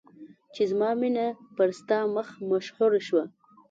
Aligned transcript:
چې 0.53 0.61
زما 0.71 0.89
مینه 1.01 1.27
پر 1.55 1.69
ستا 1.79 1.97
مخ 2.15 2.27
مشهوره 2.49 2.99
شوه. 3.07 3.23